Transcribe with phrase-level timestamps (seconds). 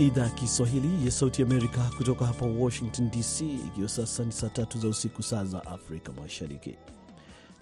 [0.00, 4.48] ni idhaa ya Kiswahili ya Sauti Amerika kutoka hapa Washington DC, ikiwa sasa ni saa
[4.48, 6.76] tatu za usiku, saa za Afrika Mashariki.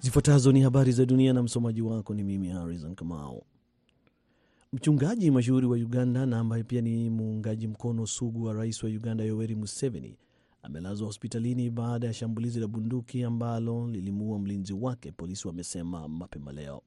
[0.00, 3.42] Zifuatazo ni habari za dunia na msomaji wako ni mimi Harrison Kamau.
[4.72, 9.24] Mchungaji mashuhuri wa Uganda na ambaye pia ni muungaji mkono sugu wa rais wa Uganda
[9.24, 10.18] Yoweri Museveni
[10.62, 16.82] amelazwa hospitalini baada ya shambulizi la bunduki ambalo lilimuua mlinzi wake, polisi wamesema mapema leo.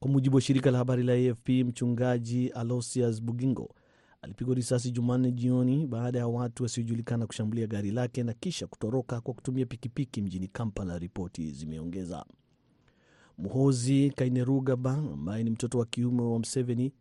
[0.00, 3.74] Kwa mujibu wa shirika la habari la AFP, mchungaji Alosius Bugingo
[4.22, 9.34] alipigwa risasi Jumanne jioni baada ya watu wasiojulikana kushambulia gari lake na kisha kutoroka kwa
[9.34, 12.24] kutumia pikipiki mjini Kampala, ripoti zimeongeza.
[13.38, 16.92] Muhozi Kainerugaba ambaye ni mtoto wa kiume wa Mseveni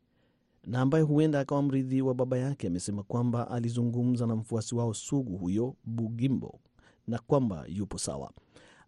[0.68, 5.38] na ambaye huenda akawa mrithi wa baba yake amesema kwamba alizungumza na mfuasi wao sugu
[5.38, 6.60] huyo Bugimbo
[7.08, 8.32] na kwamba yupo sawa.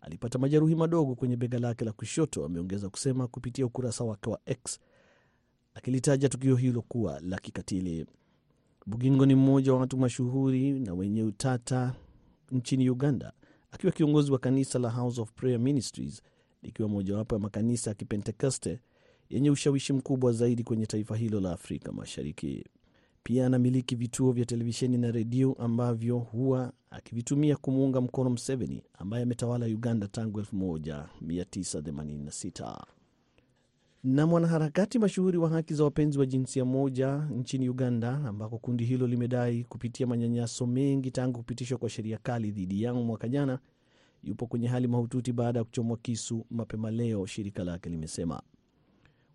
[0.02, 4.80] Alipata majeruhi madogo kwenye bega lake la kushoto, ameongeza kusema kupitia ukurasa wake wa X
[5.74, 8.06] akilitaja tukio hilo kuwa la kikatili.
[8.86, 11.94] Bugingo ni mmoja wa watu mashuhuri na wenye utata
[12.52, 13.34] nchini Uganda,
[13.72, 16.22] akiwa kiongozi wa kanisa la House of Prayer Ministries
[16.64, 18.80] likiwa mojawapo ya makanisa ya Kipentekoste
[19.30, 22.66] yenye ushawishi mkubwa zaidi kwenye taifa hilo la Afrika Mashariki.
[23.24, 29.66] Pia anamiliki vituo vya televisheni na redio ambavyo huwa akivitumia kumuunga mkono Mseveni ambaye ametawala
[29.66, 32.84] Uganda tangu 1986
[34.04, 39.08] na mwanaharakati mashuhuri wa haki za wapenzi wa jinsia moja nchini Uganda, ambako kundi hilo
[39.08, 43.60] limedai kupitia manyanyaso mengi tangu kupitishwa kwa sheria kali dhidi yao mwaka jana,
[44.24, 48.42] yupo kwenye hali mahututi baada ya kuchomwa kisu mapema leo, shirika lake limesema.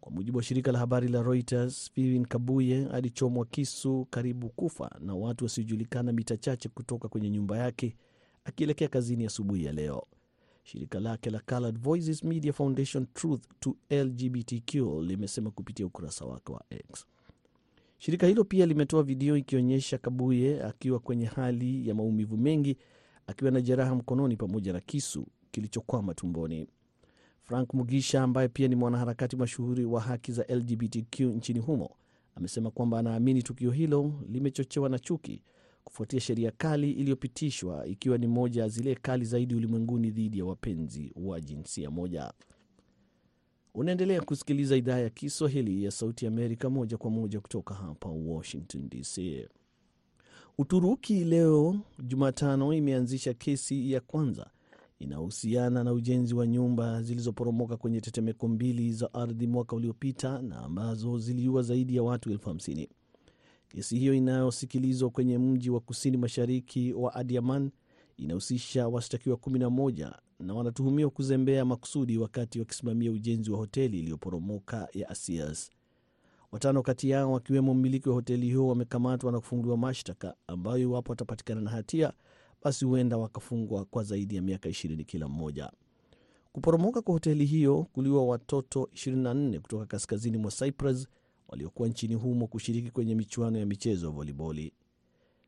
[0.00, 5.14] Kwa mujibu wa shirika la habari la Reuters, Fivin Kabuye alichomwa kisu karibu kufa na
[5.14, 7.96] watu wasiojulikana mita chache kutoka kwenye nyumba yake
[8.44, 10.06] akielekea kazini asubuhi ya, ya leo.
[10.68, 16.64] Shirika lake la Colored Voices Media Foundation Truth to LGBTQ limesema kupitia ukurasa wake wa
[16.70, 17.06] X.
[17.98, 22.76] Shirika hilo pia limetoa video ikionyesha Kabuye akiwa kwenye hali ya maumivu mengi,
[23.26, 26.68] akiwa na jeraha mkononi pamoja na kisu kilichokwama tumboni.
[27.42, 31.90] Frank Mugisha ambaye pia ni mwanaharakati mashuhuri wa haki za LGBTQ nchini humo
[32.34, 35.42] amesema kwamba anaamini tukio hilo limechochewa na chuki
[35.88, 41.40] kufuatia sheria kali iliyopitishwa ikiwa ni moja zile kali zaidi ulimwenguni dhidi ya wapenzi wa
[41.40, 42.32] jinsia moja.
[43.74, 49.48] Unaendelea kusikiliza idhaa ya Kiswahili ya Sauti Amerika moja kwa moja kutoka hapa Washington DC.
[50.58, 54.50] Uturuki leo Jumatano imeanzisha kesi ya kwanza
[54.98, 61.18] inayohusiana na ujenzi wa nyumba zilizoporomoka kwenye tetemeko mbili za ardhi mwaka uliopita na ambazo
[61.18, 62.88] ziliua zaidi ya watu elfu hamsini.
[63.68, 67.70] Kesi hiyo inayosikilizwa kwenye mji wa kusini mashariki wa Adiaman
[68.16, 75.70] inahusisha washtakiwa 11 na wanatuhumiwa kuzembea makusudi wakati wakisimamia ujenzi wa hoteli iliyoporomoka ya Asias.
[76.52, 81.60] Watano kati yao wakiwemo mmiliki wa hoteli hiyo wamekamatwa na kufunguliwa mashtaka ambayo iwapo watapatikana
[81.60, 82.12] na hatia
[82.64, 85.70] basi huenda wakafungwa kwa zaidi ya miaka 20 kila mmoja.
[86.52, 91.08] Kuporomoka kwa hoteli hiyo kuliwa watoto 24 kutoka kaskazini mwa Cyprus
[91.48, 94.72] waliokuwa nchini humo kushiriki kwenye michuano ya michezo ya voliboli.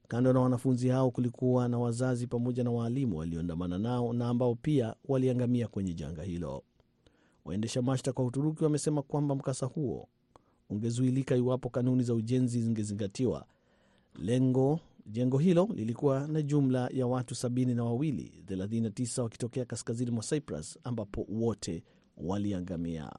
[0.08, 4.94] Kando na wanafunzi hao, kulikuwa na wazazi pamoja na waalimu walioandamana nao na ambao pia
[5.04, 6.62] waliangamia kwenye janga hilo.
[7.44, 10.08] Waendesha mashtaka wa Uturuki wamesema kwamba mkasa huo
[10.70, 13.46] ungezuilika iwapo kanuni za ujenzi zingezingatiwa.
[14.14, 20.22] Lengo jengo hilo lilikuwa na jumla ya watu sabini na wawili, 39 wakitokea kaskazini mwa
[20.24, 21.84] Cyprus ambapo wote
[22.16, 23.12] waliangamia.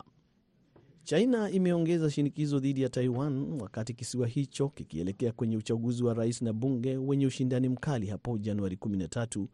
[1.04, 6.54] China imeongeza shinikizo dhidi ya Taiwan wakati kisiwa hicho kikielekea kwenye uchaguzi wa rais na
[6.54, 9.46] bunge wenye ushindani mkali hapo Januari 13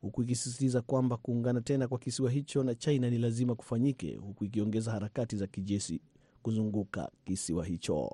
[0.00, 4.90] huku ikisisitiza kwamba kuungana tena kwa kisiwa hicho na China ni lazima kufanyike, huku ikiongeza
[4.92, 6.00] harakati za kijeshi
[6.42, 8.10] kuzunguka kisiwa hicho.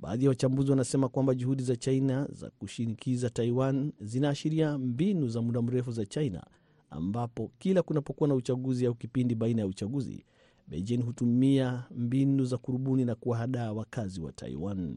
[0.00, 5.62] Baadhi ya wachambuzi wanasema kwamba juhudi za China za kushinikiza Taiwan zinaashiria mbinu za muda
[5.62, 6.46] mrefu za China,
[6.90, 10.24] ambapo kila kunapokuwa na uchaguzi au kipindi baina ya uchaguzi
[10.70, 14.96] Beijing hutumia mbinu za kurubuni na kuwahadaa wakazi wa Taiwan.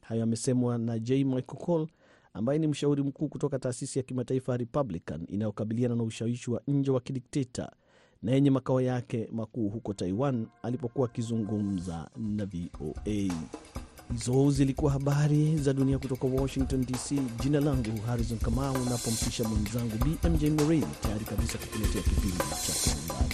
[0.00, 1.86] Hayo yamesemwa na J Michael Cole
[2.34, 7.00] ambaye ni mshauri mkuu kutoka taasisi ya kimataifa Republican inayokabiliana na ushawishi wa nje wa
[7.00, 7.72] kidikteta
[8.22, 13.32] na yenye makao yake makuu huko Taiwan, alipokuwa akizungumza na VOA.
[14.12, 17.12] Hizo zilikuwa habari za dunia kutoka Washington DC.
[17.42, 23.31] Jina langu Harrison Kamau, napompisha mwenzangu BMJ Moreni tayari kabisa kukuletea kipindi cha Kwa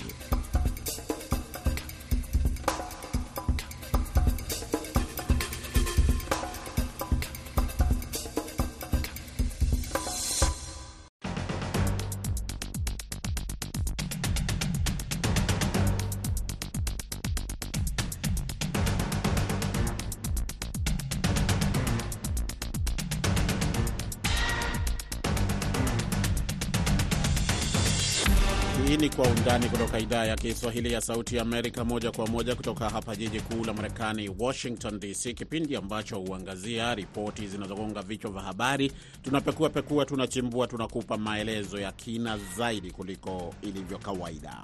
[29.88, 33.64] kutoka idhaa ya Kiswahili ya Sauti ya Amerika, moja kwa moja kutoka hapa jiji kuu
[33.64, 38.92] la Marekani, Washington DC, kipindi ambacho huangazia ripoti zinazogonga vichwa vya habari.
[39.22, 44.62] Tunapekua pekua, tunachimbua, tunakupa maelezo ya kina zaidi kuliko ilivyo kawaida.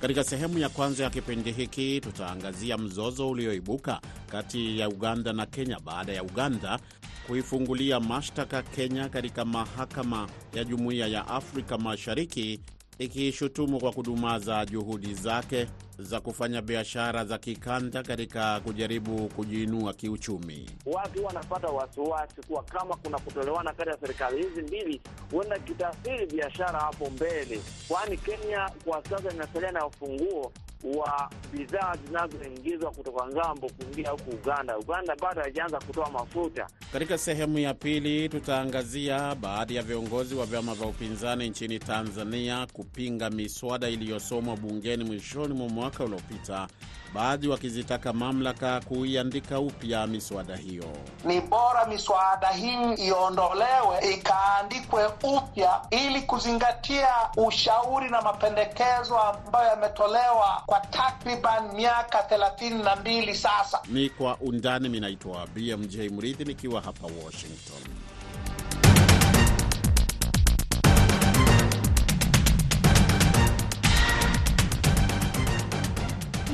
[0.00, 4.00] Katika sehemu ya kwanza ya kipindi hiki tutaangazia mzozo ulioibuka
[4.30, 6.78] kati ya Uganda na Kenya baada ya Uganda
[7.26, 12.60] kuifungulia mashtaka Kenya katika mahakama ya Jumuiya ya Afrika Mashariki
[12.98, 15.66] ikishutumu kwa kudumaza juhudi zake
[15.98, 20.70] za kufanya biashara za kikanda katika kujaribu kujiinua kiuchumi.
[20.86, 25.00] Watu wanapata wasiwasi kuwa kama kuna kutolewana kati ya serikali hizi mbili,
[25.30, 30.52] huenda kitaathiri biashara hapo mbele, kwani Kenya kwa sasa inasalia na ufunguo
[30.84, 34.78] wa bidhaa zinazoingizwa kutoka ng'ambo kuingia huku Uganda.
[34.78, 36.66] Uganda bado haijaanza kutoa mafuta.
[36.92, 43.30] Katika sehemu ya pili, tutaangazia baadhi ya viongozi wa vyama vya upinzani nchini Tanzania kupinga
[43.30, 46.68] miswada iliyosomwa bungeni mwishoni mwa mwaka uliopita,
[47.14, 50.84] baadhi wakizitaka mamlaka kuiandika upya miswada hiyo.
[51.24, 60.80] Ni bora miswada hii iondolewe ikaandikwe upya ili kuzingatia ushauri na mapendekezo ambayo yametolewa kwa
[60.80, 63.80] takriban miaka thelathini na mbili sasa.
[63.88, 64.88] Ni Kwa Undani.
[64.88, 67.82] Minaitwa BMJ Murithi nikiwa hapa Washington.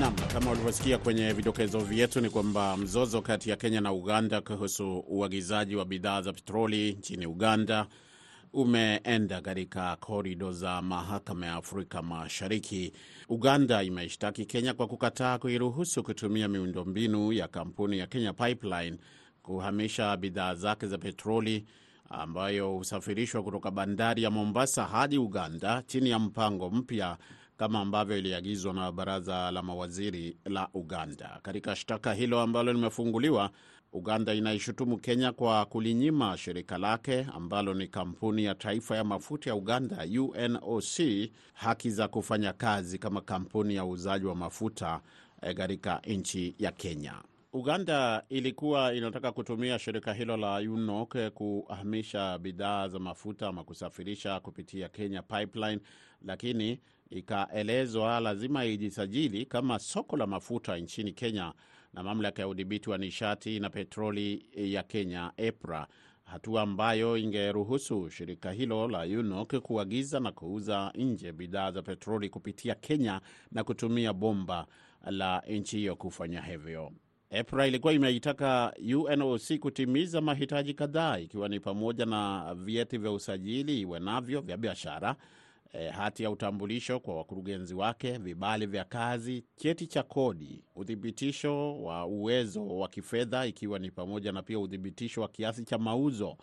[0.01, 4.99] Nam, kama ulivyosikia kwenye vidokezo vyetu ni kwamba mzozo kati ya Kenya na Uganda kuhusu
[4.99, 7.87] uagizaji wa bidhaa za petroli nchini Uganda
[8.53, 12.93] umeenda katika korido za mahakama ya Afrika Mashariki.
[13.29, 18.99] Uganda imeshtaki Kenya kwa kukataa kuiruhusu kutumia miundombinu ya kampuni ya Kenya Pipeline
[19.43, 21.65] kuhamisha bidhaa zake za petroli
[22.11, 27.17] ambayo husafirishwa kutoka bandari ya Mombasa hadi Uganda chini ya mpango mpya
[27.61, 31.39] kama ambavyo iliagizwa na baraza la mawaziri la Uganda.
[31.43, 33.51] Katika shtaka hilo ambalo limefunguliwa,
[33.93, 39.57] Uganda inaishutumu Kenya kwa kulinyima shirika lake ambalo ni kampuni ya taifa ya mafuta ya
[39.57, 41.01] Uganda, UNOC,
[41.55, 45.01] haki za kufanya kazi kama kampuni ya uuzaji wa mafuta
[45.57, 47.15] katika nchi ya Kenya.
[47.53, 54.89] Uganda ilikuwa inataka kutumia shirika hilo la UNOC kuhamisha bidhaa za mafuta ama kusafirisha kupitia
[54.89, 55.81] Kenya Pipeline,
[56.27, 56.79] lakini
[57.11, 61.53] ikaelezwa lazima ijisajili kama soko la mafuta nchini Kenya
[61.95, 65.87] na mamlaka ya udhibiti wa nishati na petroli ya Kenya, EPRA,
[66.25, 72.75] hatua ambayo ingeruhusu shirika hilo la UNOC kuagiza na kuuza nje bidhaa za petroli kupitia
[72.75, 73.21] Kenya
[73.53, 74.67] na kutumia bomba
[75.11, 76.93] la nchi hiyo kufanya hivyo.
[77.31, 84.01] EPRA ilikuwa imeitaka UNOC kutimiza mahitaji kadhaa ikiwa ni pamoja na vyeti vya usajili iwe
[84.01, 85.17] navyo vya biashara
[85.73, 92.07] E, hati ya utambulisho kwa wakurugenzi wake, vibali vya kazi, cheti cha kodi, uthibitisho wa
[92.07, 96.37] uwezo wa kifedha ikiwa ni pamoja na pia uthibitisho wa kiasi cha mauzo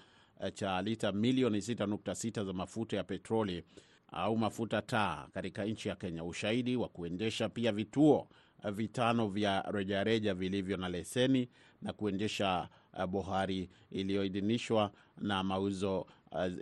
[0.44, 3.64] e, cha lita milioni 6.6 za mafuta ya petroli
[4.12, 8.28] au mafuta taa katika nchi ya Kenya, ushahidi wa kuendesha pia vituo
[8.72, 11.50] vitano vya rejareja vilivyo na leseni
[11.82, 12.70] na kuendesha
[13.10, 16.06] bohari iliyoidhinishwa na mauzo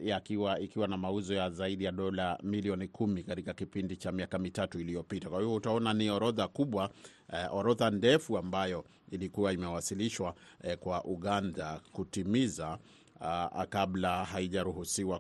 [0.04, 4.80] yakiwa ikiwa na mauzo ya zaidi ya dola milioni kumi katika kipindi cha miaka mitatu
[4.80, 5.30] iliyopita.
[5.30, 6.90] Kwa hiyo utaona ni orodha kubwa,
[7.34, 12.78] eh, orodha ndefu ambayo ilikuwa imewasilishwa eh, kwa Uganda kutimiza
[13.22, 15.20] uh, kabla haijaruhusiwa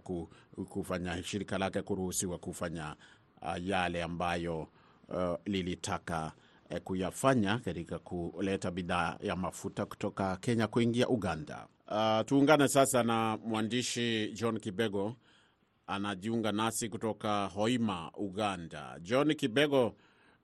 [0.70, 2.96] kufanya shirika lake kuruhusiwa kufanya
[3.42, 4.68] uh, yale ambayo
[5.08, 6.32] uh, lilitaka
[6.84, 11.68] kuyafanya katika kuleta bidhaa ya mafuta kutoka Kenya kuingia Uganda.
[11.88, 15.16] Uh, tuungane sasa na mwandishi John Kibego
[15.88, 18.98] anajiunga nasi kutoka Hoima, Uganda.
[19.02, 19.96] John Kibego,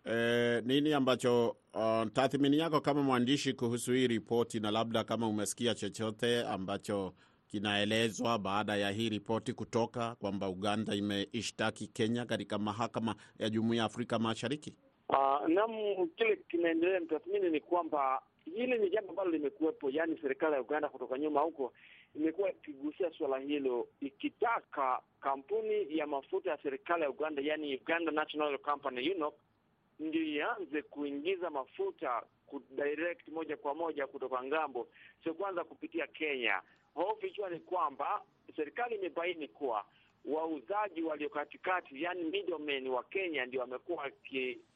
[0.06, 5.76] eh, nini ambacho uh, tathmini yako kama mwandishi kuhusu hii ripoti, na labda kama umesikia
[5.76, 7.14] chochote ambacho
[7.48, 13.86] kinaelezwa baada ya hii ripoti kutoka kwamba Uganda imeishtaki Kenya katika mahakama ya Jumuiya ya
[13.86, 14.74] Afrika Mashariki?
[15.10, 15.72] Uh, nam
[16.16, 21.18] kile kinaendelea mtathmini ni kwamba hili ni jambo ambalo limekuwepo, yaani serikali ya Uganda kutoka
[21.18, 21.74] nyuma huko
[22.16, 28.48] imekuwa ikigusia suala hilo, ikitaka kampuni ya mafuta ya serikali ya Uganda, yaani Uganda National
[28.48, 29.34] Oil Company UNOC,
[30.00, 34.88] ndio ianze kuingiza mafuta kudirect moja kwa moja kutoka ng'ambo,
[35.24, 36.62] sio kwanza kupitia Kenya.
[36.94, 38.22] Hofu ikiwa ni kwamba
[38.56, 39.86] serikali imebaini kuwa
[40.26, 44.04] wauzaji walio katikati, yani middlemen wa Kenya ndio wamekuwa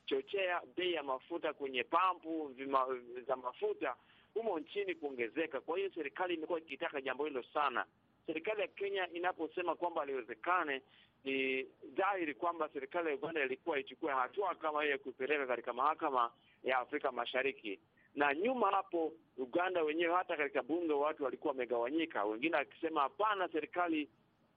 [0.06, 2.86] wakichochea bei ya mafuta kwenye pampu vima,
[3.28, 3.96] za mafuta
[4.34, 5.62] humo nchini kuongezeka.
[5.62, 7.86] Kwa hiyo serikali imekuwa ikitaka jambo hilo sana.
[8.26, 10.82] Serikali ya Kenya inaposema kwamba aliwezekane
[11.24, 16.32] ni dhahiri kwamba serikali ya Uganda ilikuwa ichukue hatua kama hiyo kupeleka katika mahakama
[16.64, 17.80] ya Afrika Mashariki.
[18.16, 24.10] Na nyuma hapo, Uganda wenyewe hata katika bunge watu walikuwa wamegawanyika, wengine akisema hapana, serikali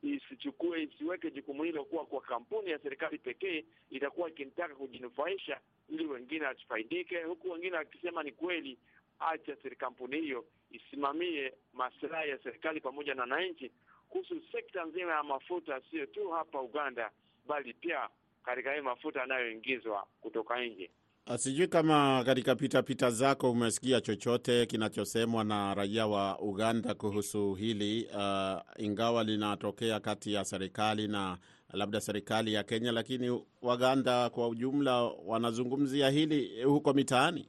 [0.03, 6.47] isichukue isiweke jukumu hilo kuwa kwa kampuni ya serikali pekee, itakuwa ikitaka kujinufaisha ili wengine
[6.47, 8.79] wasifaidike, huku wengine wakisema ni kweli,
[9.19, 13.71] acha kampuni hiyo isimamie maslahi ya serikali pamoja na wananchi
[14.09, 17.11] kuhusu sekta nzima ya mafuta, sio tu hapa Uganda,
[17.47, 18.09] bali pia
[18.45, 20.91] katika hii mafuta yanayoingizwa kutoka nje.
[21.37, 28.09] Sijui kama katika pitapita zako umesikia chochote kinachosemwa na raia wa Uganda kuhusu hili.
[28.15, 31.39] Uh, ingawa linatokea kati ya serikali na
[31.73, 37.49] labda serikali ya Kenya, lakini Waganda kwa ujumla wanazungumzia hili huko mitaani.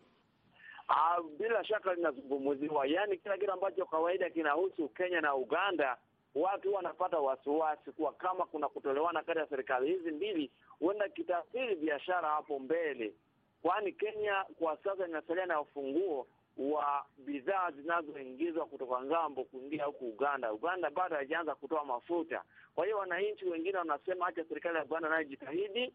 [0.89, 5.97] Uh, bila shaka linazungumziwa, yaani kila kitu ambacho kawaida kinahusu Kenya na Uganda
[6.35, 12.29] watu wanapata wasiwasi kuwa kama kuna kutolewana kati ya serikali hizi mbili, huenda kitaathiri biashara
[12.29, 13.13] hapo mbele,
[13.61, 20.53] kwani Kenya kwa sasa inasalia na ufunguo wa bidhaa zinazoingizwa kutoka ng'ambo kuingia huku Uganda.
[20.53, 22.43] Uganda bado haijaanza kutoa mafuta.
[22.75, 25.93] Kwa hiyo wananchi wengine wanasema hacha serikali ya Uganda nayo jitahidi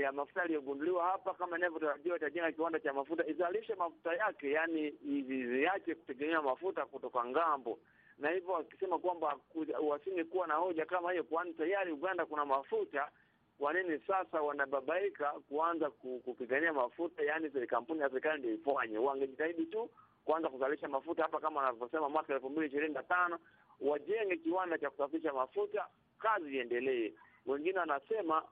[0.00, 4.88] ya mafuta yaliyogunduliwa hapa, kama inavyotarajiwa itajenga kiwanda cha mafuta, izalishe mafuta yake, yani
[5.62, 7.78] iache kutegemea mafuta kutoka ng'ambo
[8.18, 9.36] na hivyo wakisema kwamba
[9.88, 13.08] wasingekuwa na hoja kama hiyo, kwani tayari Uganda kuna mafuta.
[13.58, 15.90] Kwa nini sasa wanababaika kuanza
[16.24, 17.22] kupigania mafuta?
[17.22, 19.90] Yaani kampuni ya serikali ndio ifanye, wangejitahidi tu
[20.24, 23.38] kuanza kuzalisha mafuta hapa, kama wanavyosema mwaka elfu mbili ishirini na tano
[23.80, 25.86] wajenge kiwanda cha kusafisha mafuta,
[26.18, 27.12] kazi iendelee.
[27.46, 28.42] Wengine wanasema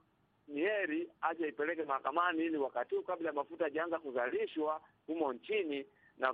[0.47, 5.85] ni heri aje ipeleke mahakamani, ili wakati huu kabla ya mafuta hajaanza kuzalishwa humo nchini
[6.17, 6.33] na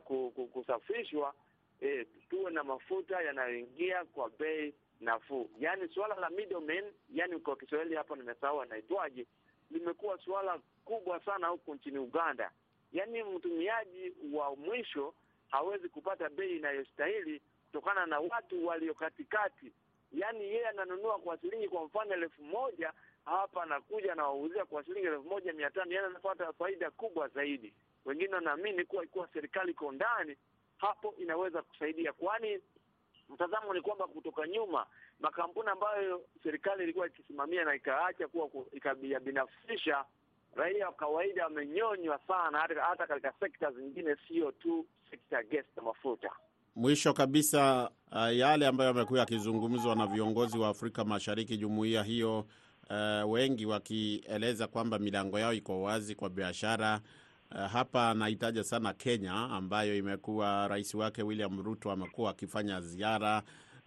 [0.54, 1.34] kusafishwa
[1.82, 4.74] E, tuwe na mafuta yanayoingia kwa bei
[5.04, 5.50] nafuu.
[5.60, 9.26] Yaani suala la middleman, yani kwa Kiswahili hapo nimesahau anaitwaje,
[9.72, 12.52] limekuwa suala kubwa sana huku nchini Uganda.
[12.94, 15.14] Yaani mtumiaji wa mwisho
[15.50, 19.72] hawezi kupata bei inayostahili kutokana na watu walio katikati.
[20.12, 22.94] Yaani yeye ananunua kwa shilingi kwa mfano elfu moja
[23.26, 27.74] hapa anakuja anawauzia kwa shilingi elfu moja mia tano yaani anapata faida kubwa zaidi.
[28.06, 30.38] Wengine wanaamini kuwa ikiwa serikali iko ndani
[30.78, 32.60] hapo inaweza kusaidia, kwani
[33.30, 34.86] mtazamo ni kwamba kutoka nyuma
[35.20, 40.06] makampuni ambayo serikali ilikuwa ikisimamia na ikaacha kuwa ikabinafsisha,
[40.56, 45.70] raia wa kawaida wamenyonywa sana, hata, hata katika sekta zingine, sio tu sekta ya gesi
[45.76, 46.30] na mafuta.
[46.76, 52.46] Mwisho kabisa, uh, yale ambayo yamekuwa yakizungumzwa na viongozi wa Afrika Mashariki, jumuiya hiyo,
[52.90, 57.02] uh, wengi wakieleza kwamba milango yao iko wazi kwa biashara
[57.72, 63.44] hapa anahitaja sana Kenya ambayo imekuwa rais wake William Ruto amekuwa akifanya ziara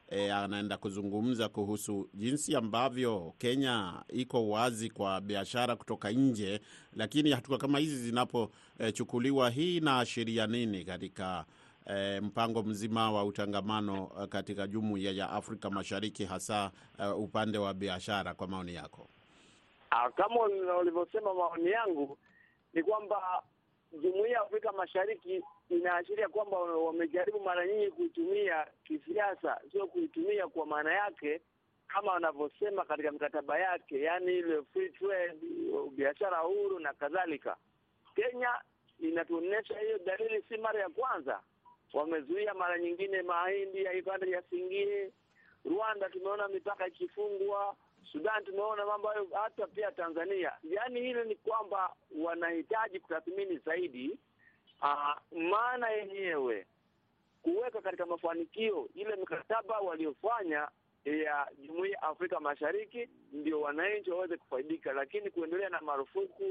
[0.09, 6.61] e, anaenda kuzungumza kuhusu jinsi ambavyo Kenya iko wazi kwa biashara kutoka nje,
[6.93, 11.45] lakini hatua kama hizi zinapochukuliwa, e, hii inaashiria nini katika
[11.87, 18.35] e, mpango mzima wa utangamano katika jumuiya ya Afrika Mashariki, hasa uh, upande wa biashara,
[18.35, 19.09] kwa maoni yako?
[20.17, 20.41] Kama
[20.81, 22.19] ulivyosema, maoni yangu
[22.75, 23.43] ni kwamba
[23.93, 30.93] Jumuiya ya Afrika Mashariki inaashiria kwamba wamejaribu mara nyingi kuitumia kisiasa, sio kuitumia kwa maana
[30.93, 31.40] yake
[31.88, 35.38] kama wanavyosema katika mikataba yake, yaani ile free trade,
[35.90, 37.57] biashara huru na kadhalika.
[38.14, 38.61] Kenya
[39.00, 41.40] inatuonyesha hiyo dalili, si mara ya kwanza.
[41.93, 45.12] Wamezuia mara nyingine mahindi ya Uganda yasingie.
[45.64, 47.76] Rwanda tumeona mipaka ikifungwa.
[48.13, 50.53] Sudan tumeona mambo hayo, hata pia Tanzania.
[50.71, 54.19] Yaani hilo ni kwamba wanahitaji kutathmini zaidi
[54.83, 56.67] uh, maana yenyewe
[57.43, 60.69] kuweka katika mafanikio ile mikataba waliofanya
[61.05, 66.45] ya Jumuiya ya Afrika Mashariki, ndio wananchi waweze kufaidika, lakini kuendelea na marufuku,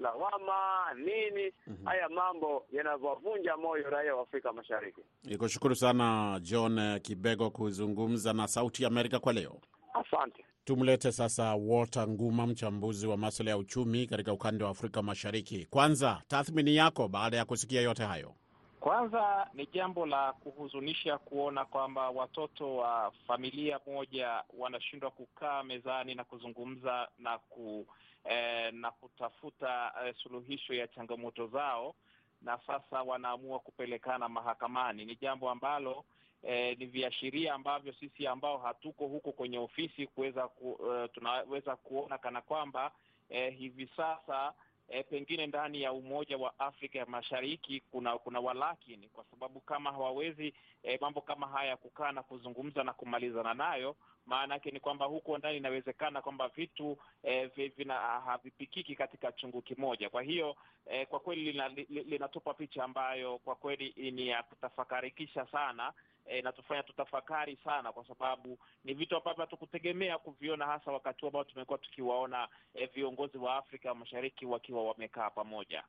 [0.00, 1.52] lawama nini,
[1.84, 2.14] haya mm -hmm.
[2.14, 5.00] mambo yanavyovunja moyo raia wa Afrika Mashariki.
[5.24, 9.60] Nikushukuru sana John Kibego kuzungumza na Sauti ya Amerika kwa leo.
[9.94, 10.44] Asante.
[10.70, 15.66] Tumlete sasa Walter Nguma, mchambuzi wa masuala ya uchumi katika ukanda wa Afrika Mashariki.
[15.70, 18.34] Kwanza, tathmini yako baada ya kusikia yote hayo?
[18.80, 26.24] Kwanza ni jambo la kuhuzunisha kuona kwamba watoto wa familia moja wanashindwa kukaa mezani na
[26.24, 27.86] kuzungumza na ku,
[28.24, 31.94] eh, na kutafuta eh, suluhisho ya changamoto zao,
[32.42, 35.04] na sasa wanaamua kupelekana mahakamani.
[35.04, 36.04] Ni jambo ambalo
[36.42, 42.18] eh, ni viashiria ambavyo sisi ambao hatuko huko kwenye ofisi kuweza ku, eh, tunaweza kuona
[42.18, 42.92] kana kwamba
[43.28, 44.54] eh, hivi sasa
[44.90, 49.92] eh, pengine ndani ya Umoja wa Afrika ya Mashariki kuna kuna walakini, kwa sababu kama
[49.92, 55.06] hawawezi eh, mambo kama haya kukaa na kuzungumza na kumalizana nayo, maana yake ni kwamba
[55.06, 60.10] huko ndani inawezekana kwamba vitu eh, vina havipikiki katika chungu kimoja.
[60.10, 60.56] Kwa hiyo
[60.86, 61.52] eh, kwa kweli
[61.88, 65.92] linatupa lina, picha ambayo kwa kweli ni ya kutafakarikisha sana
[66.38, 71.78] inatufanya e, tutafakari sana, kwa sababu ni vitu ambavyo hatukutegemea kuviona, hasa wakati ambao tumekuwa
[71.78, 75.84] tukiwaona e, viongozi wa Afrika Mashariki wakiwa wamekaa pamoja.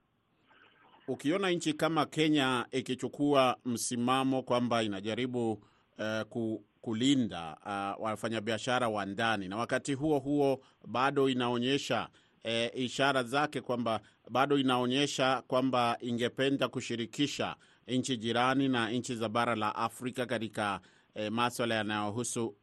[1.07, 9.47] Ukiona nchi kama Kenya ikichukua msimamo kwamba inajaribu uh, ku, kulinda uh, wafanyabiashara wa ndani
[9.47, 12.09] na wakati huo huo bado inaonyesha
[12.43, 17.55] E, ishara zake kwamba bado inaonyesha kwamba ingependa kushirikisha
[17.87, 20.79] nchi jirani na nchi za bara la Afrika katika
[21.15, 22.55] e, maswala yanayohusu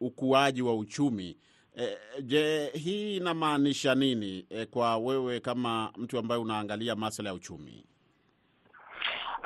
[0.00, 1.36] ukuaji wa uchumi.
[1.80, 7.84] E, je, hii inamaanisha nini e, kwa wewe kama mtu ambaye unaangalia maswala ya uchumi?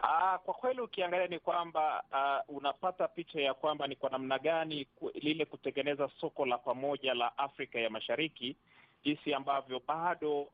[0.03, 2.05] Aa, kwa kweli ukiangalia ni kwamba
[2.49, 7.39] uh, unapata picha ya kwamba ni kwa namna gani lile kutengeneza soko la pamoja la
[7.39, 8.57] Afrika ya Mashariki
[9.05, 10.51] jinsi ambavyo bado uh,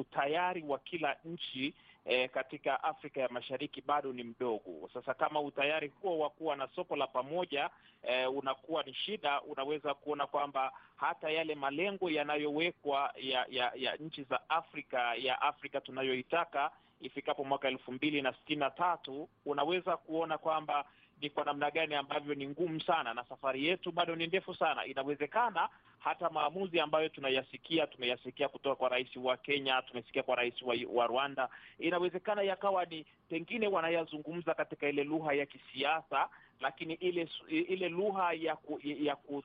[0.00, 4.90] utayari wa kila nchi eh, katika Afrika ya Mashariki bado ni mdogo.
[4.94, 7.70] Sasa kama utayari huo wa kuwa na soko la pamoja
[8.02, 14.22] e, unakuwa ni shida, unaweza kuona kwamba hata yale malengo yanayowekwa ya, ya, ya nchi
[14.22, 16.70] za Afrika ya Afrika tunayoitaka
[17.00, 20.84] ifikapo mwaka elfu mbili na sitini na tatu unaweza kuona kwamba
[21.20, 24.84] ni kwa namna gani ambavyo ni ngumu sana, na safari yetu bado ni ndefu sana.
[24.86, 25.68] Inawezekana
[26.04, 31.06] hata maamuzi ambayo tunayasikia, tumeyasikia kutoka kwa rais wa Kenya, tumesikia kwa rais wa, wa
[31.06, 36.28] Rwanda, inawezekana yakawa ni pengine wanayazungumza katika ile lugha ya kisiasa,
[36.60, 39.42] lakini ile ile lugha ya ku, ya, ku,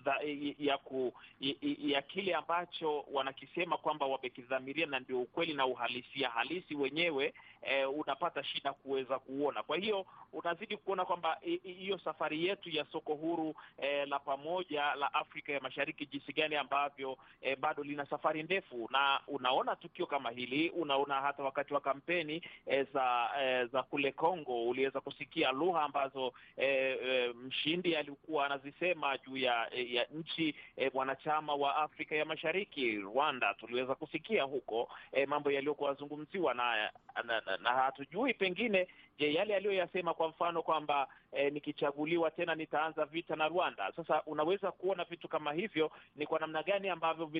[0.59, 6.75] ya, ku, ya, ya kile ambacho wanakisema kwamba wamekidhamiria na ndio ukweli na uhalisia halisi
[6.75, 9.63] wenyewe eh, unapata shida kuweza kuona.
[9.63, 15.13] Kwa hiyo unazidi kuona kwamba hiyo safari yetu ya soko huru eh, la pamoja la
[15.13, 20.29] Afrika ya Mashariki jinsi gani ambavyo eh, bado lina safari ndefu, na unaona tukio kama
[20.29, 25.81] hili, unaona hata wakati wa kampeni eh, za eh, za kule Kongo uliweza kusikia lugha
[25.81, 32.25] ambazo eh, eh, mshindi alikuwa anazisema juu ya, ya nchi eh, wanachama wa Afrika ya
[32.25, 32.91] Mashariki.
[32.97, 36.91] Rwanda tuliweza kusikia huko e, mambo yaliyokuwa yazungumziwa na,
[37.23, 38.87] na, na, na hatujui pengine
[39.19, 43.91] Je, yale aliyoyasema kwa mfano kwamba e, nikichaguliwa tena nitaanza vita na Rwanda.
[43.95, 47.31] Sasa unaweza kuona vitu kama hivyo ni kwa namna gani ambavyo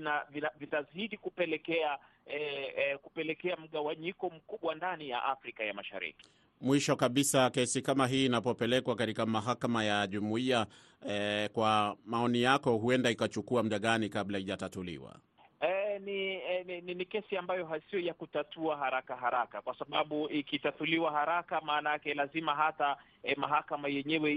[0.59, 2.37] vitazidi kupelekea e,
[2.77, 6.29] e, kupelekea mgawanyiko mkubwa ndani ya Afrika ya Mashariki.
[6.61, 10.65] Mwisho kabisa, kesi kama hii inapopelekwa katika mahakama ya jumuiya
[11.09, 15.15] eh, kwa maoni yako, huenda ikachukua muda gani kabla ijatatuliwa?
[15.61, 20.29] Eh, ni, eh, ni, ni, ni kesi ambayo hasio ya kutatua haraka haraka, kwa sababu
[20.29, 24.33] ikitatuliwa haraka, maana yake lazima hata eh, mahakama yenyewe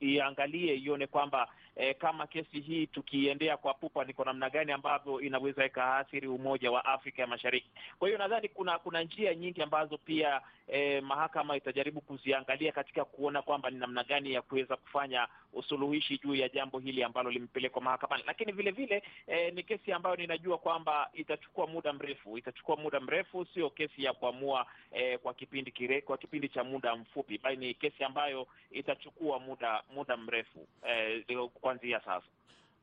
[0.00, 5.20] iangalie ione kwamba eh, kama kesi hii tukiendea kwa pupa, ni kwa namna gani ambavyo
[5.20, 7.70] inaweza ikaathiri umoja wa Afrika ya Mashariki.
[7.98, 13.42] Kwa hiyo nadhani kuna kuna njia nyingi ambazo pia eh, mahakama itajaribu kuziangalia katika kuona
[13.42, 18.22] kwamba ni namna gani ya kuweza kufanya usuluhishi juu ya jambo hili ambalo limepelekwa mahakamani,
[18.26, 23.46] lakini vile vile eh, ni kesi ambayo ninajua kwamba itachukua muda mrefu, itachukua muda mrefu,
[23.54, 27.74] sio kesi ya kuamua eh, kwa kipindi kire, kwa kipindi cha muda mfupi, bali ni
[27.74, 31.24] kesi ambayo itachukua muda muda mrefu eh,
[31.64, 32.26] kuanzia sasa.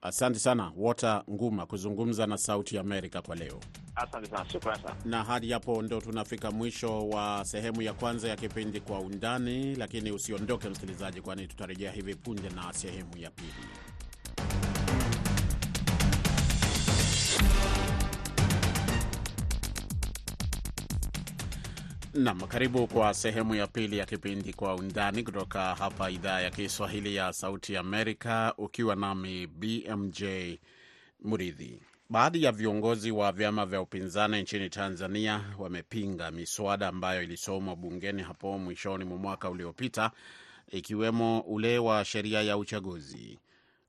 [0.02, 3.60] Asante sana Walter Nguma kuzungumza na Sauti Amerika kwa leo.
[3.96, 4.96] Asante sana, shukrani sana.
[5.06, 10.12] Na hadi hapo ndo tunafika mwisho wa sehemu ya kwanza ya kipindi Kwa Undani, lakini
[10.12, 13.54] usiondoke msikilizaji, kwani tutarejea hivi punde na sehemu ya pili.
[22.14, 27.16] Nam, karibu kwa sehemu ya pili ya kipindi Kwa Undani kutoka hapa idhaa ya Kiswahili
[27.16, 30.24] ya Sauti Amerika, ukiwa nami BMJ
[31.24, 31.80] Muridhi.
[32.10, 38.58] Baadhi ya viongozi wa vyama vya upinzani nchini Tanzania wamepinga miswada ambayo ilisomwa bungeni hapo
[38.60, 40.12] mwishoni mwa mwaka uliopita,
[40.72, 43.40] ikiwemo ule wa sheria ya uchaguzi,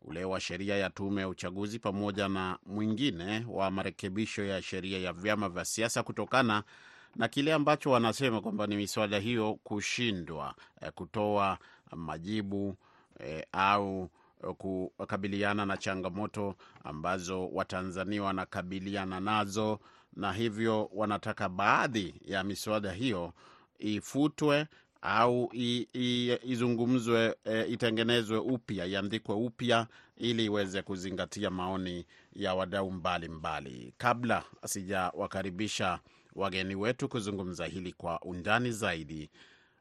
[0.02, 5.12] ule wa sheria ya tume ya uchaguzi, pamoja na mwingine wa marekebisho ya sheria ya
[5.12, 6.62] vyama vya siasa kutokana
[7.16, 11.58] na kile ambacho wanasema kwamba ni miswada hiyo kushindwa eh, kutoa
[11.96, 12.76] majibu
[13.20, 14.10] eh, au
[14.58, 19.80] kukabiliana na changamoto ambazo Watanzania wanakabiliana nazo,
[20.16, 23.32] na hivyo wanataka baadhi ya miswada hiyo
[23.78, 24.66] ifutwe
[25.02, 25.50] au
[26.42, 33.94] izungumzwe, e, itengenezwe upya, iandikwe upya ili iweze kuzingatia maoni ya wadau mbalimbali.
[33.98, 35.98] Kabla sijawakaribisha
[36.32, 39.30] wageni wetu kuzungumza hili kwa undani zaidi,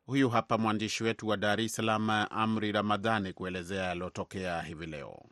[0.05, 5.23] huyu hapa mwandishi wetu wa Dar es Salaam, Amri Ramadhani, kuelezea yaliyotokea hivi leo.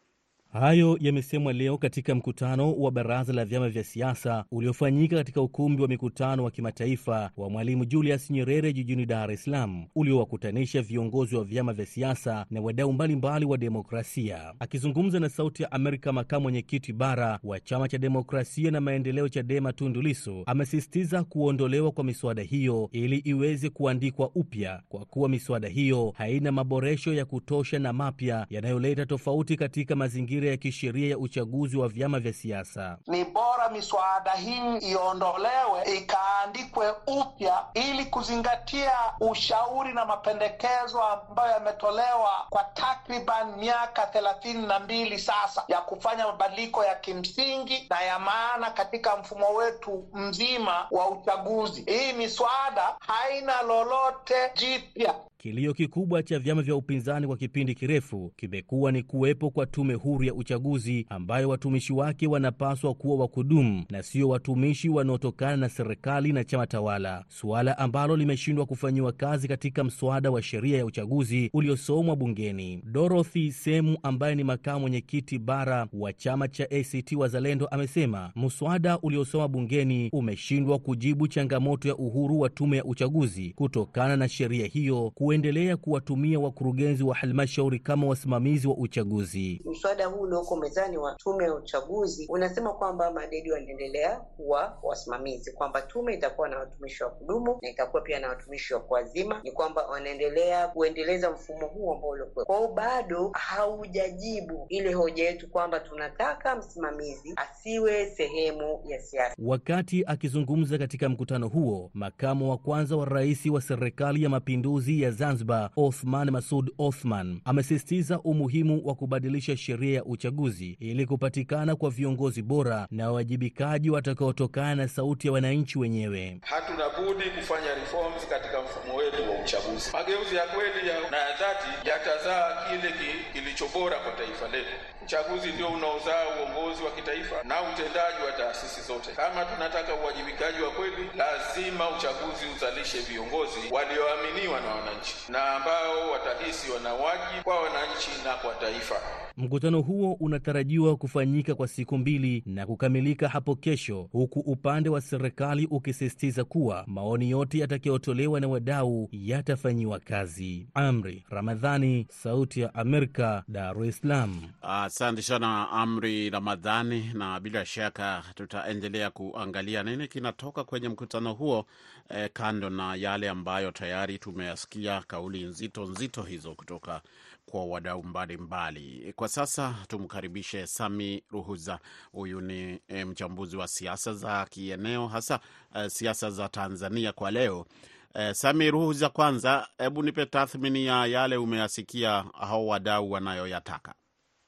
[0.54, 5.88] Hayo yamesemwa leo katika mkutano wa baraza la vyama vya siasa uliofanyika katika ukumbi wa
[5.88, 11.74] mikutano wa kimataifa wa Mwalimu Julius Nyerere jijini Dar es Salaam, uliowakutanisha viongozi wa vyama
[11.74, 14.54] vya siasa na wadau mbalimbali wa demokrasia.
[14.60, 19.74] Akizungumza na Sauti ya Amerika, makamu mwenyekiti bara wa chama cha demokrasia na maendeleo CHADEMA
[19.74, 26.14] Tundu Lissu amesisitiza kuondolewa kwa miswada hiyo ili iweze kuandikwa upya, kwa kuwa miswada hiyo
[26.18, 31.88] haina maboresho ya kutosha na mapya yanayoleta tofauti katika mazingira ya kisheria ya uchaguzi wa
[31.88, 32.98] vyama vya siasa.
[33.08, 42.64] Ni bora miswada hii iondolewe ikaandikwe upya ili kuzingatia ushauri na mapendekezo ambayo yametolewa kwa
[42.64, 49.18] takriban miaka thelathini na mbili sasa ya kufanya mabadiliko ya kimsingi na ya maana katika
[49.18, 51.84] mfumo wetu mzima wa uchaguzi.
[51.88, 55.16] Hii miswada haina lolote jipya.
[55.42, 60.24] Kilio kikubwa cha vyama vya upinzani kwa kipindi kirefu kimekuwa ni kuwepo kwa tume huru
[60.24, 66.34] ya uchaguzi ambayo watumishi wake wanapaswa kuwa wa kudumu na sio watumishi wanaotokana na serikali
[66.34, 72.16] na chama tawala, suala ambalo limeshindwa kufanyiwa kazi katika mswada wa sheria ya uchaguzi uliosomwa
[72.16, 72.82] bungeni.
[72.86, 79.48] Dorothy Semu ambaye ni makamu mwenyekiti bara wa chama cha ACT Wazalendo amesema mswada uliosoma
[79.48, 85.78] bungeni umeshindwa kujibu changamoto ya uhuru wa tume ya uchaguzi kutokana na sheria hiyo kuendelea
[85.78, 89.62] kuwatumia wakurugenzi wa halmashauri kama wasimamizi wa uchaguzi.
[89.66, 95.82] Mswada huu ulioko mezani wa tume ya uchaguzi unasema kwamba madedi wanaendelea kuwa wasimamizi, kwamba
[95.82, 99.42] tume itakuwa na watumishi wa kudumu na itakuwa pia na watumishi wa kuazima.
[99.44, 105.80] Ni kwamba wanaendelea kuendeleza mfumo huu ambao uliokuwa kwao, bado haujajibu ile hoja yetu kwamba
[105.80, 109.36] tunataka msimamizi asiwe sehemu ya siasa.
[109.40, 115.12] Wakati akizungumza katika mkutano huo, makamu wa kwanza wa rais wa serikali ya mapinduzi ya
[115.24, 122.42] Zanzibar Othman Masud Othman amesisitiza umuhimu wa kubadilisha sheria ya uchaguzi ili kupatikana kwa viongozi
[122.42, 126.40] bora na wawajibikaji watakaotokana na sauti ya wananchi wenyewe.
[126.42, 129.90] Hatuna budi kufanya reforms katika mfumo wetu wa uchaguzi.
[129.94, 132.94] Mageuzi ya kweli na ya dhati yatazaa kile
[133.34, 134.76] kilicho bora kwa taifa letu.
[135.10, 139.12] Uchaguzi ndio unaozaa uongozi wa kitaifa na utendaji wa taasisi zote.
[139.12, 146.72] Kama tunataka uwajibikaji wa kweli, lazima uchaguzi uzalishe viongozi walioaminiwa na wananchi na ambao watahisi
[146.72, 148.96] wana wajibu kwa wananchi na kwa taifa.
[149.40, 155.66] Mkutano huo unatarajiwa kufanyika kwa siku mbili na kukamilika hapo kesho, huku upande wa serikali
[155.66, 160.68] ukisisitiza kuwa maoni yote yatakayotolewa na wadau yatafanyiwa kazi.
[160.74, 164.42] Amri Ramadhani, Sauti ya Amerika, Dar es Salaam.
[164.62, 171.66] Asante uh, sana Amri Ramadhani, na bila shaka tutaendelea kuangalia nini kinatoka kwenye mkutano huo
[172.10, 177.02] eh, kando na yale ambayo tayari tumeyasikia, kauli nzito nzito hizo kutoka
[177.52, 179.14] kwa wadau mbalimbali.
[179.16, 181.80] Kwa sasa tumkaribishe Sami Ruhuza.
[182.12, 185.40] Huyu ni e, mchambuzi wa siasa za kieneo hasa
[185.76, 187.66] e, siasa za Tanzania kwa leo.
[188.14, 193.94] E, Sami Ruhuza, kwanza hebu nipe tathmini ya yale umeyasikia hao wadau wanayoyataka.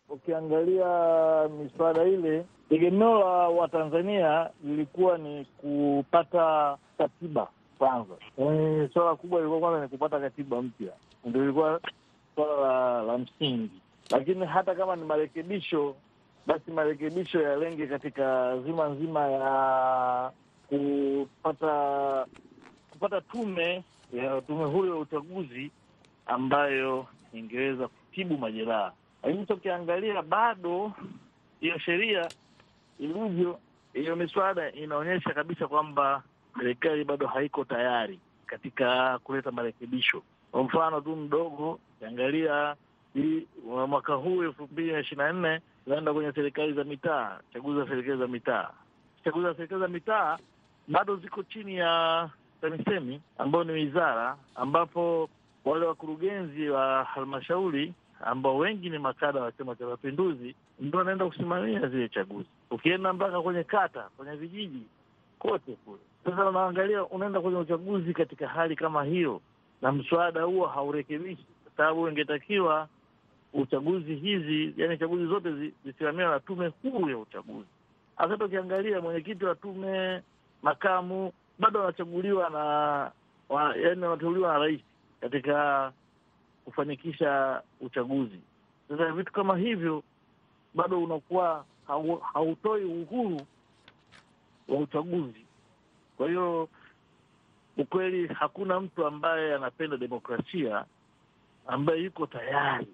[0.09, 0.87] Ukiangalia
[1.49, 8.13] miswada ile, tegemeo la Watanzania lilikuwa ni kupata katiba kwanza.
[8.37, 10.91] E, swala kubwa ilikuwa kwanza ni kupata katiba mpya,
[11.25, 11.79] ndio ilikuwa
[12.36, 13.70] swala la, la msingi.
[14.12, 15.96] Lakini hata kama ni marekebisho,
[16.48, 20.32] basi marekebisho yalenge katika zima nzima ya
[20.70, 22.26] kupata
[22.91, 25.72] kupata tume ya tume huru ya uchaguzi
[26.26, 28.91] ambayo ingeweza kutibu majeraha.
[29.24, 30.91] Lakini tukiangalia bado
[31.60, 32.30] hiyo sheria
[33.00, 33.60] ilivyo,
[33.94, 36.24] hiyo miswada inaonyesha kabisa kwamba
[36.60, 40.24] serikali bado haiko tayari katika kuleta marekebisho.
[40.51, 42.75] Kwa mfano tu mdogo, ukiangalia
[43.87, 47.87] mwaka huu elfu mbili na ishirini na nne tunaenda kwenye serikali za mitaa, chaguzi za
[47.87, 48.69] serikali za mitaa.
[49.23, 50.37] Chaguzi za serikali za mitaa
[50.87, 52.29] bado ziko chini ya
[52.61, 55.29] TAMISEMI ambayo ni wizara, ambapo
[55.65, 61.87] wale wakurugenzi wa halmashauri ambao wengi ni makada wa Chama cha Mapinduzi ndio wanaenda kusimamia
[61.87, 62.47] zile chaguzi.
[62.71, 64.83] Ukienda mpaka kwenye kata, kwenye vijiji,
[65.39, 65.99] kote kule.
[66.25, 69.41] Sasa unaangalia, unaenda kwenye uchaguzi katika hali kama hiyo,
[69.82, 72.88] na mswada huo haurekebishi, kwa sababu ingetakiwa
[73.54, 77.67] uchaguzi hizi, yani chaguzi zote zisimamiwa na tume huru ya uchaguzi.
[78.15, 80.22] Hasa ukiangalia mwenyekiti wa tume,
[80.62, 82.60] makamu bado wanachaguliwa na
[83.50, 84.82] wa, yani wanateuliwa na rais
[85.22, 85.91] katika
[86.65, 88.39] kufanikisha uchaguzi.
[88.89, 90.04] Sasa vitu kama hivyo
[90.74, 91.65] bado unakuwa
[92.34, 93.41] hautoi uhuru
[94.67, 95.46] wa uchaguzi.
[96.17, 96.70] Kwa hiyo
[97.77, 100.86] ukweli, hakuna mtu ambaye anapenda demokrasia
[101.67, 102.88] ambaye yuko tayari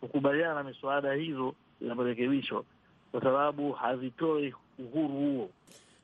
[0.00, 2.64] kukubaliana na miswada hizo ya marekebisho,
[3.12, 5.50] kwa sababu hazitoi uhuru huo.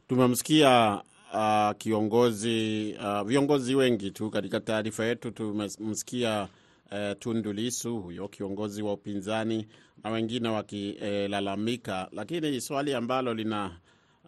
[0.09, 1.03] Tumemsikia
[1.35, 5.31] uh, kiongozi uh, viongozi wengi tu katika taarifa yetu.
[5.31, 6.49] Tumemsikia
[6.93, 9.67] uh, Tundu Lissu, huyo kiongozi wa upinzani
[10.05, 13.71] na wengine wakilalamika, lakini swali ambalo lina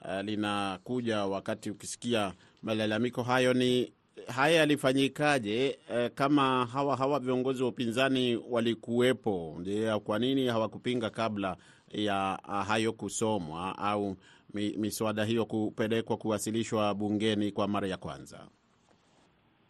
[0.04, 2.32] uh, linakuja wakati ukisikia
[2.64, 3.92] malalamiko hayo ni
[4.37, 5.79] haya yalifanyikaje?
[5.90, 9.61] Uh, kama hawa hawa viongozi wa upinzani walikuwepo,
[10.05, 11.57] kwa nini hawakupinga kabla
[11.88, 14.16] ya uh, hayo kusomwa au
[14.55, 18.48] miswada hiyo kupelekwa kuwasilishwa bungeni kwa mara ya kwanza?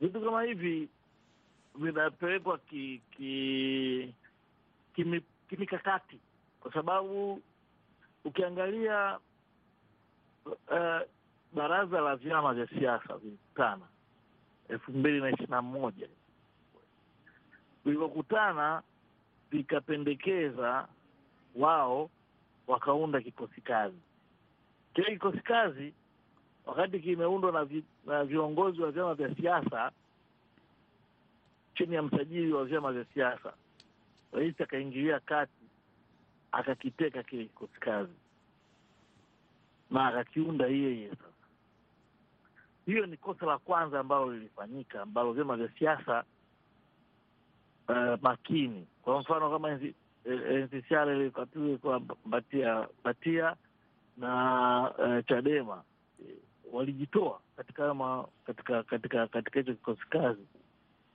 [0.01, 0.89] Vitu kama hivi
[1.75, 4.15] vinapelekwa ki, ki,
[4.95, 6.19] kimi, kimikakati
[6.61, 7.41] kwa sababu
[8.25, 9.19] ukiangalia
[10.47, 11.01] uh,
[11.55, 13.87] baraza la vyama vya siasa vilikutana
[14.69, 16.09] elfu mbili na ishirini na moja
[17.85, 18.83] vilivyokutana
[19.51, 20.89] vikapendekeza
[21.55, 22.11] wao
[22.67, 23.99] wakaunda kikosi kazi
[24.95, 25.95] kile kikosi kazi
[26.67, 29.93] wakati kimeundwa na, vi, na viongozi wa vyama vya siasa
[31.75, 33.53] chini ya msajili wa vyama vya siasa,
[34.33, 35.53] rais akaingilia kati
[36.53, 38.13] akakiteka kile kikosi kazi
[39.91, 41.09] na akakiunda yeye.
[41.11, 41.34] Sasa
[42.87, 46.25] hiyo ni kosa la kwanza ambalo lilifanyika, ambalo vyama vya siasa
[47.89, 49.79] uh, makini, kwa mfano kama
[50.27, 53.57] NCCR ilikuwa Batia Batia
[54.17, 55.83] na uh, Chadema
[56.73, 60.47] walijitoa katika ma, katika katika katika hicho kikosi kazi.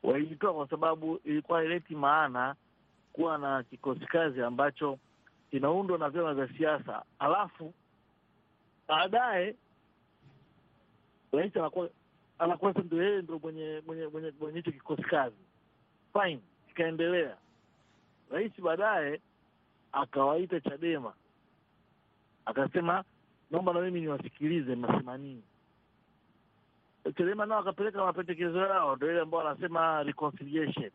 [0.04, 2.56] Walijitoa kwa sababu ilikuwa haileti maana
[3.14, 4.98] kuwa na kikosi kazi ambacho
[5.52, 7.74] kinaundwa na vyama vya siasa, alafu
[8.88, 9.56] baadaye
[11.32, 11.90] rais anakuwa
[12.40, 15.36] anakuwa ndio yeye ndo mwenye mwenye mwenye mwenye hicho kikosi kazi.
[16.14, 16.40] Fine,
[16.70, 17.38] ikaendelea.
[18.32, 19.22] Rais baadaye
[19.92, 21.14] akawaita Chadema
[22.46, 23.04] akasema
[23.52, 25.44] naomba na mimi niwasikilize mnasema nini.
[27.18, 30.92] Chadema nao akapeleka mapendekezo yao, ndo ile ambao anasema reconciliation,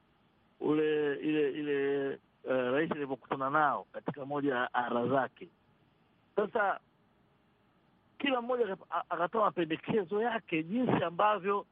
[0.60, 2.08] ule ile ile
[2.44, 5.48] uh, rais alivyokutana nao katika moja ya ara zake.
[6.36, 6.80] Sasa
[8.24, 8.76] kila mmoja
[9.08, 11.66] akatoa mapendekezo yake jinsi ambavyo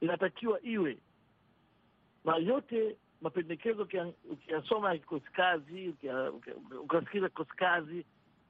[0.00, 0.98] inatakiwa iwe,
[2.24, 3.88] na yote mapendekezo
[4.30, 5.94] ukiyasoma ya kikosi kazi,
[6.82, 8.04] ukasikiliza kikosi kazi,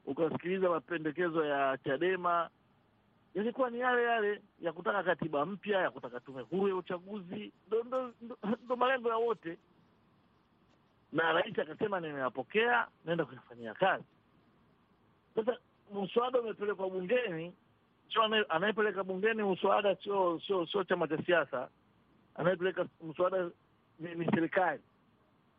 [0.06, 2.50] ukasikiliza mapendekezo ya Chadema
[3.34, 7.52] yalikuwa ni yale yale ya kutaka katiba mpya, ya kutaka tume huru ya uchaguzi,
[8.64, 9.58] ndo malengo ya wote.
[11.12, 14.04] Na rais akasema nimeyapokea, naenda kuyafanyia kazi.
[15.34, 15.56] Sasa
[15.94, 17.52] mswada umepelekwa bungeni,
[18.12, 21.68] sio anayepeleka bungeni mswada sio sio sio chama cha siasa,
[22.34, 23.50] anayepeleka mswada
[23.98, 24.82] ni, ni serikali.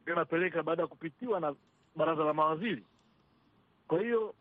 [0.02, 1.56] Ndio anapeleka baada ya kupitiwa na
[1.96, 2.84] baraza la mawaziri.
[3.88, 4.36] Kwa hiyo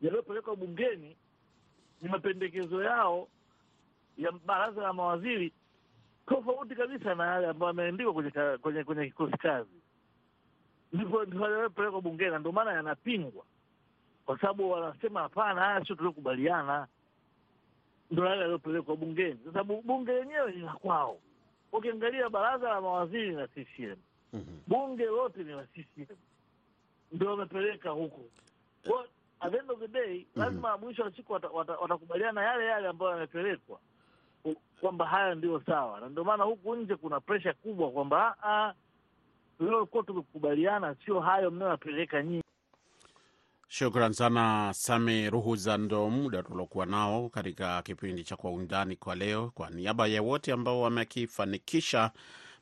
[0.00, 1.16] yaliyopelekwa bungeni
[2.02, 3.28] ni mapendekezo yao
[4.18, 5.52] ya baraza la mawaziri
[6.26, 8.30] tofauti kabisa na yale ambayo ameandikwa kwenye
[8.62, 9.80] kwenye kwenye kikosi kazi,
[10.92, 13.44] ndipo yaliyopelekwa bungeni, ndio maana yanapingwa,
[14.30, 16.86] kwa sababu wanasema hapana, haya sio tuliokubaliana.
[18.10, 19.38] Ndo yale yaliyopelekwa bungeni.
[19.44, 21.18] Sasa bunge lenyewe ni la kwao.
[21.72, 23.96] Ukiangalia baraza la mawaziri na CCM,
[24.66, 26.16] bunge lote ni la CCM,
[27.12, 28.20] ndo wamepeleka huko.
[29.40, 33.78] At the end of the day lazima mwisho wa siku watakubaliana yale yale ambayo yamepelekwa,
[34.80, 38.74] kwamba haya ndio sawa, na ndio maana huku nje kuna presha kubwa kwamba
[39.58, 42.42] tuliokuwa tumekubaliana sio hayo mnayoyapeleka nyinyi.
[43.72, 45.76] Shukran sana Sami Ruhuza.
[45.78, 49.50] Ndo muda tuliokuwa nao katika kipindi cha Kwa Undani kwa leo.
[49.54, 52.10] Kwa niaba ya wote ambao wamekifanikisha,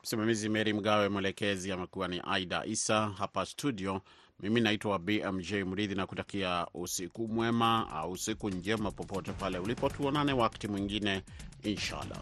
[0.03, 4.01] msimamizi Meri Mgawe, mwelekezi amekuwa ni Aida Isa hapa studio.
[4.39, 9.89] Mimi naitwa BMJ Mridhi na kutakia usiku mwema au usiku njema popote pale ulipo.
[9.89, 11.21] Tuonane wakati mwingine
[11.63, 12.19] inshallah.